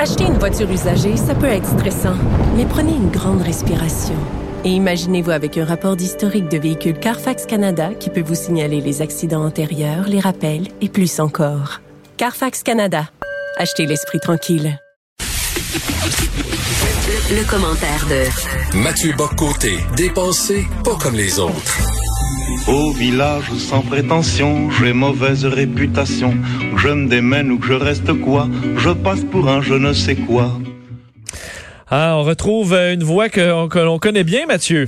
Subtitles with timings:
[0.00, 2.14] Acheter une voiture usagée, ça peut être stressant,
[2.56, 4.14] mais prenez une grande respiration.
[4.64, 9.02] Et imaginez-vous avec un rapport d'historique de véhicule Carfax Canada qui peut vous signaler les
[9.02, 11.80] accidents antérieurs, les rappels et plus encore.
[12.16, 13.08] Carfax Canada.
[13.56, 14.78] Achetez l'esprit tranquille.
[17.30, 21.97] Le, commentaire de Mathieu Boccoté, dépensé pas comme les autres.
[22.68, 26.32] Au village sans prétention, j'ai mauvaise réputation.
[26.74, 28.46] Que je me démène ou que je reste quoi,
[28.76, 30.50] je passe pour un je ne sais quoi.
[31.90, 34.86] Ah, on retrouve une voix que, l'on connaît bien, Mathieu.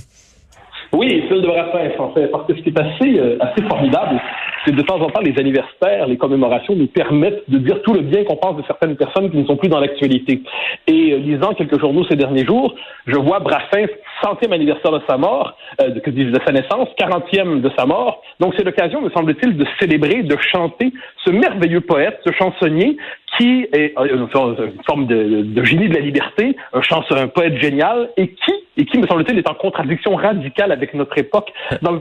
[0.92, 4.20] Oui, celle de Brassens, en fait, parce que ce qui est assez, euh, assez formidable,
[4.64, 8.00] c'est de temps en temps les anniversaires, les commémorations nous permettent de dire tout le
[8.00, 10.42] bien qu'on pense de certaines personnes qui ne sont plus dans l'actualité.
[10.86, 12.74] Et euh, lisant quelques journaux ces derniers jours,
[13.06, 13.88] je vois Brassens,
[14.22, 18.22] centième anniversaire de sa mort, euh, de, de sa naissance, quarantième de sa mort.
[18.38, 20.92] Donc c'est l'occasion, me semble-t-il, de célébrer, de chanter
[21.24, 22.96] ce merveilleux poète, ce chansonnier
[23.36, 28.10] qui est euh, une forme de, génie de la liberté, un chansonnier, un poète génial,
[28.16, 31.50] et qui, et qui, me semble-t-il, est en contradiction radicale avec notre époque
[31.82, 31.92] dans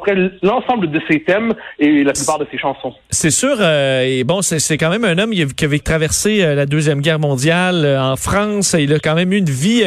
[0.41, 2.93] l'ensemble de ses thèmes et la plupart de ses chansons.
[3.09, 6.65] C'est sûr, euh, et bon, c'est quand même un homme qui avait traversé euh, la
[6.65, 8.75] deuxième guerre mondiale en France.
[8.77, 9.83] Il a quand même eu une vie,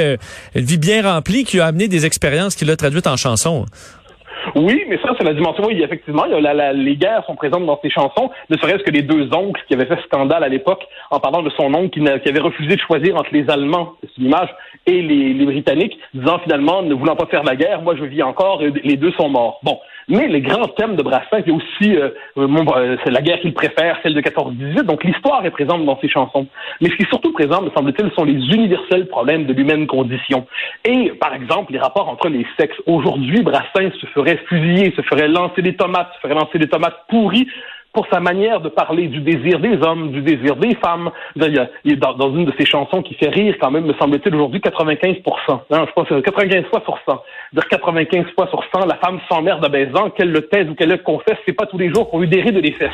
[0.55, 3.67] une vie bien remplie, qui a amené des expériences qu'il a traduites en chansons.
[4.57, 5.69] Oui, mais ça, c'est la dimension.
[5.71, 8.91] Effectivement, il y a la, les guerres sont présentes dans ses chansons, ne serait-ce que
[8.91, 12.29] les deux oncles qui avaient fait scandale à l'époque en parlant de son oncle qui,
[12.29, 14.48] avait refusé de choisir entre les Allemands, c'est une image,
[14.87, 18.23] et les, les, Britanniques, disant finalement, ne voulant pas faire la guerre, moi je vis
[18.23, 19.61] encore, et les deux sont morts.
[19.63, 23.55] Bon, mais les grands thèmes de Brassens, a aussi euh, euh, c'est la guerre qu'il
[23.55, 26.46] préfère, celle de 14-18, donc l'histoire est présente dans ses chansons.
[26.80, 30.46] Mais ce qui est surtout présent, me semble-t-il, sont les universels problèmes de l'humaine condition.
[30.85, 32.77] Et, par exemple, les rapports entre les sexes.
[32.86, 36.96] Aujourd'hui, Brassens se ferait fusiller, se ferait lancer des tomates, se ferait lancer des tomates
[37.08, 37.48] pourries
[37.92, 41.11] pour sa manière de parler du désir des hommes, du désir des femmes.
[41.36, 44.35] Il y a, dans, une de ses chansons qui fait rire quand même, me semble-t-il,
[44.35, 45.17] aujourd'hui 95
[45.48, 47.23] hein, Je pense 95 fois sur 100.
[47.52, 50.89] Dire 95 fois sur 100, la femme s'emmerde à baisant, qu'elle le taise ou qu'elle
[50.89, 52.91] le confesse, c'est pas tous les jours qu'on lui des rides des fesses.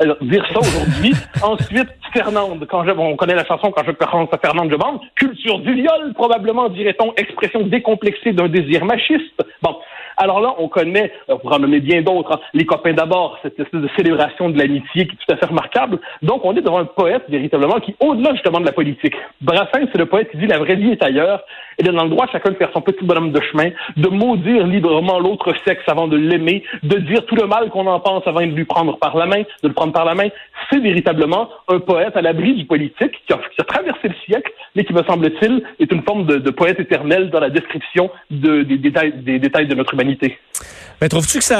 [0.00, 1.12] Alors, dire ça aujourd'hui.
[1.42, 5.60] Ensuite, Fernande, quand je, on connaît la chanson quand je pense à Fernande Jobande, culture
[5.60, 9.42] du viol, probablement, dirait-on, expression décomplexée d'un désir machiste.
[9.62, 9.76] Bon.
[10.22, 13.58] Alors là, on connaît, on pourra en nommer bien d'autres, hein, les copains d'abord, cette
[13.58, 15.98] espèce de célébration de l'amitié qui est tout à fait remarquable.
[16.20, 19.96] Donc, on est devant un poète, véritablement, qui, au-delà justement de la politique, Brassens, c'est
[19.96, 21.42] le poète qui dit la vraie vie est ailleurs,
[21.78, 25.18] et dans le droit chacun de faire son petit bonhomme de chemin, de maudire librement
[25.18, 28.52] l'autre sexe avant de l'aimer, de dire tout le mal qu'on en pense avant de
[28.52, 30.28] lui prendre par la main, de le prendre par la main.
[30.70, 34.92] C'est véritablement un poète à l'abri du politique qui a, traversé le siècle, mais qui,
[34.92, 39.66] me semble-t-il, est une forme de, poète éternel dans la description des, détails, des détails
[39.66, 40.09] de notre humanité.
[41.00, 41.56] Mais trouves-tu que ça,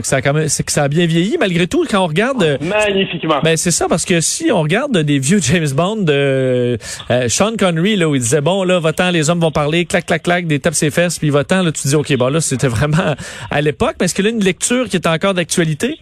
[0.00, 2.42] que ça a quand même, que ça a bien vieilli malgré tout quand on regarde
[2.42, 3.40] euh, Magnifiquement.
[3.42, 6.78] Ben c'est ça parce que si on regarde des vieux James Bond de
[7.10, 10.06] euh, Sean Connery là où il disait bon là va les hommes vont parler clac
[10.06, 12.68] clac clac des tapes ses fesses puis va là tu dis ok bon là c'était
[12.68, 13.14] vraiment
[13.50, 13.96] à l'époque.
[14.00, 15.98] Mais est-ce qu'il a une lecture qui est encore d'actualité?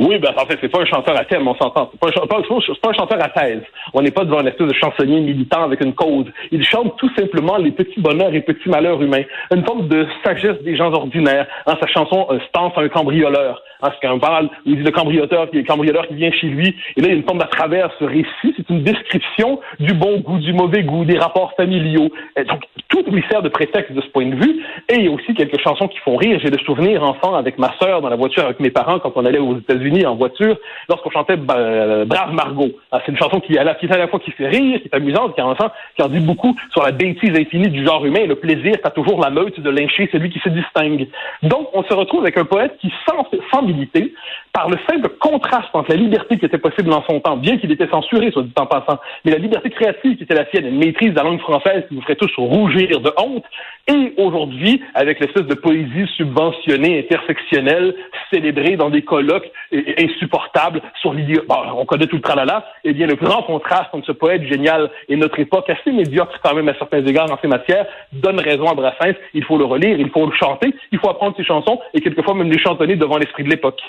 [0.00, 1.90] Oui, ben en fait, c'est pas un chanteur à thème, on s'entend.
[1.92, 3.60] C'est pas, pas, un chanteur à thèse.
[3.92, 6.24] On n'est pas devant un espèce de chansonnier militant avec une cause.
[6.50, 9.24] Il chante tout simplement les petits bonheurs et petits malheurs humains.
[9.54, 11.46] Une forme de sagesse des gens ordinaires.
[11.66, 13.62] Dans sa chanson euh, Stance à un cambrioleur.
[13.82, 16.74] Hein, c'est un parle où il dit le cambrioleur, le cambrioleur qui vient chez lui.
[16.96, 18.54] Et là, il y a une forme d'à travers ce récit.
[18.56, 22.08] C'est une description du bon goût, du mauvais goût, des rapports familiaux.
[22.36, 24.62] Donc, tout lui sert de prétexte de ce point de vue.
[24.88, 26.38] Et il y a aussi quelques chansons qui font rire.
[26.42, 29.24] J'ai le souvenir, enfant, avec ma sœur, dans la voiture avec mes parents, quand on
[29.26, 30.56] allait aux États-Unis en voiture
[30.88, 32.70] lorsqu'on chantait euh, Brave Margot.
[32.92, 35.34] Ah, c'est une chanson qui, est à la fois qui fait rire, qui est amusante,
[35.34, 38.80] qui en, qui en dit beaucoup sur la bêtise infinie du genre humain le plaisir
[38.82, 41.08] qu'a toujours la meute de lyncher celui qui se distingue.
[41.42, 44.14] Donc, on se retrouve avec un poète qui, sans, sans militer,
[44.52, 47.70] par le simple contraste entre la liberté qui était possible dans son temps, bien qu'il
[47.72, 50.78] était censuré, soit dit en passant, mais la liberté créative qui était la sienne, une
[50.78, 53.44] maîtrise de la langue française qui vous ferait tous rougir de honte,
[53.88, 57.94] et aujourd'hui, avec l'espèce de poésie subventionnée, intersectionnelle,
[58.32, 63.14] célébrée dans des colloques insupportables sur l'idée, on connaît tout le tralala, eh bien, le
[63.14, 67.04] grand contraste entre ce poète génial et notre époque assez médiocre quand même à certains
[67.04, 69.14] égards dans ces matières donne raison à Brassens.
[69.34, 72.34] Il faut le relire, il faut le chanter, il faut apprendre ses chansons et quelquefois
[72.34, 73.80] même les chantonner devant l'esprit de l'époque.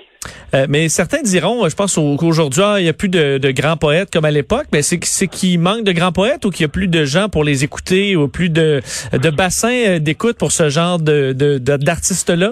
[0.54, 4.12] Euh, mais certains diront, je pense qu'aujourd'hui, ah, il n'y a plus de, grands poètes
[4.12, 6.88] comme à l'époque, mais c'est qu'il manque de grands poètes ou qu'il y a plus
[6.88, 8.82] de gens pour les écouter ou plus de,
[9.14, 12.52] de bassins d'écoute pour ce genre d'artistes-là?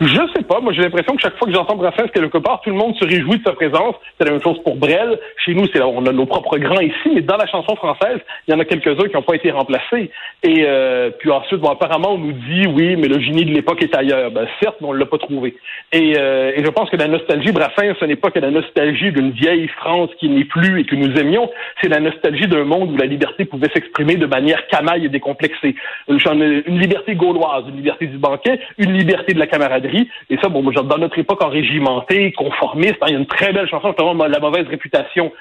[0.00, 0.60] Je sais pas.
[0.60, 3.04] Moi, j'ai l'impression que chaque fois que j'entends Brassens quelque part, tout le monde se
[3.04, 3.94] réjouit de sa présence.
[4.18, 5.18] C'est la même chose pour Brel.
[5.44, 8.18] Chez nous, c'est on a nos propres grands ici, mais dans la chanson française,
[8.48, 10.10] il y en a quelques-uns qui n'ont pas été remplacés.
[10.42, 13.82] Et euh, puis ensuite, bon, apparemment, on nous dit oui, mais le génie de l'époque
[13.82, 14.30] est ailleurs.
[14.30, 15.54] Ben, certes, mais on l'a pas trouvé.
[15.92, 19.12] Et, euh, et je pense que la nostalgie Brassens, ce n'est pas que la nostalgie
[19.12, 21.50] d'une vieille France qui n'est plus et que nous aimions.
[21.82, 25.74] C'est la nostalgie d'un monde où la liberté pouvait s'exprimer de manière camaille et décomplexée.
[26.08, 29.89] Une, une liberté gauloise, une liberté du banquet, une liberté de la camaraderie
[30.30, 33.68] et ça, bon, dans notre époque enrégimentée, conformiste, hein, il y a une très belle
[33.68, 35.32] chanson, justement, La mauvaise réputation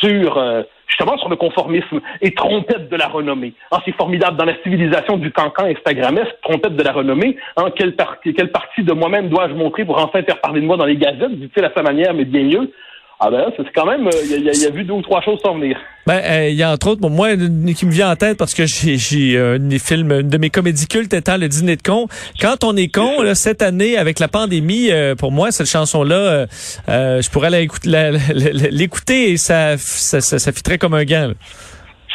[0.00, 3.52] sur, euh, justement, sur le conformisme et trompette de la renommée.
[3.72, 4.36] Hein, c'est formidable.
[4.36, 8.82] Dans la civilisation du cancan instagramesque, trompette de la renommée, hein, quelle, partie, quelle partie
[8.82, 11.72] de moi-même dois-je montrer pour enfin faire parler de moi dans les gazettes, dit-il à
[11.76, 12.72] sa manière, mais bien mieux.
[13.20, 15.58] Ah ben c'est quand même, euh, il y, a vu deux ou trois choses s'en
[15.58, 15.76] venir.
[16.06, 18.64] Ben, euh, il y a entre autres, moi, qui me vient en tête parce que
[18.64, 22.06] j'ai euh, des films, une de mes comédies cultes étant Le Dîner de con.
[22.40, 26.46] Quand on est con, là, cette année, avec la pandémie, pour moi, cette chanson-là,
[26.86, 31.32] je pourrais l'écouter et ça, ça, ça, comme un gant.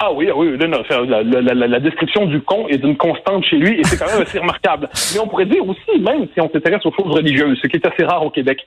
[0.05, 3.97] Ah oui, ah oui, la, description du con est d'une constante chez lui et c'est
[3.97, 4.89] quand même assez remarquable.
[5.13, 7.87] Mais on pourrait dire aussi, même si on s'intéresse aux choses religieuses, ce qui est
[7.87, 8.59] assez rare au Québec,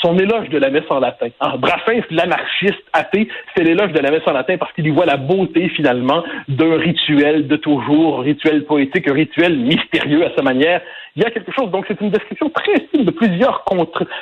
[0.00, 1.30] son éloge de la messe en latin.
[1.40, 3.26] Ah, Brassens, l'anarchiste athée,
[3.56, 6.76] c'est l'éloge de la messe en latin parce qu'il y voit la beauté finalement d'un
[6.76, 10.80] rituel de toujours, rituel poétique, rituel mystérieux à sa manière
[11.16, 11.70] il y a quelque chose.
[11.70, 13.64] Donc, c'est une description très fine de plusieurs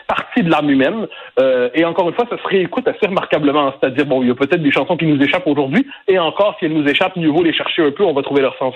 [0.06, 1.06] parties de l'âme humaine.
[1.40, 3.72] Euh, et encore une fois, ça se réécoute assez remarquablement.
[3.80, 5.86] C'est-à-dire, bon, il y a peut-être des chansons qui nous échappent aujourd'hui.
[6.08, 8.42] Et encore, si elles nous échappent, mieux vaut les chercher un peu, on va trouver
[8.42, 8.74] leur sens.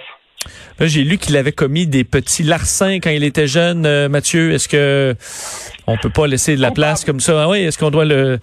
[0.80, 4.52] J'ai lu qu'il avait commis des petits larcins quand il était jeune, euh, Mathieu.
[4.52, 5.14] Est-ce que
[5.86, 7.44] on peut pas laisser de la place comme ça?
[7.44, 8.38] Ah oui, est-ce qu'on doit le,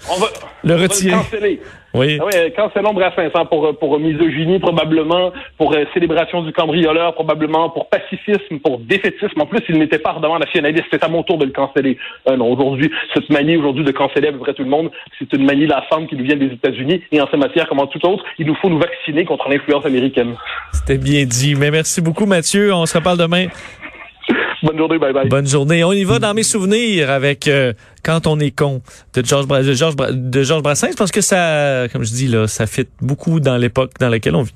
[0.64, 1.60] le retirer?
[1.96, 2.18] Oui.
[2.20, 7.70] Ah oui, cancellons Brassens hein, pour, pour misogynie probablement, pour euh, célébration du cambrioleur probablement,
[7.70, 9.40] pour pacifisme, pour défaitisme.
[9.40, 10.86] En plus, il n'était pas ardemment nationaliste.
[10.92, 12.00] C'est à mon tour de le canceller.
[12.28, 14.90] Euh, non, aujourd'hui, cette manie aujourd'hui de canceller à peu près tout le monde,
[15.20, 17.04] c'est une manie lassante qui nous vient des États-Unis.
[17.12, 19.86] Et en ces matières, comme en tout autre, il nous faut nous vacciner contre l'influence
[19.86, 20.34] américaine.
[20.72, 21.54] C'était bien dit.
[21.54, 22.74] Mais merci beaucoup, Mathieu.
[22.74, 23.46] On se reparle demain.
[24.64, 25.28] Bonne journée, bye bye.
[25.28, 25.84] Bonne journée.
[25.84, 28.82] On y va dans mes souvenirs avec euh, Quand on est con
[29.14, 30.92] de Georges de Georges Brassens.
[30.92, 34.36] Je pense que ça, comme je dis là, ça fit beaucoup dans l'époque dans laquelle
[34.36, 34.54] on vit.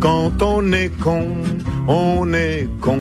[0.00, 1.26] Quand on est con,
[1.88, 2.94] on est con.